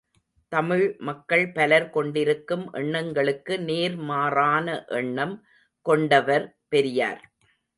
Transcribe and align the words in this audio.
தமிழ் 0.51 0.85
மக்கள் 0.99 1.43
பலர் 1.51 1.85
கொண்டிருக்கும் 1.89 2.65
எண்ணங்களுக்கு 2.71 3.59
நேர் 3.59 3.97
மாறான 4.09 4.65
எண்ணம் 5.01 5.35
கொண்டவர் 5.85 6.47
பெரியார். 6.67 7.21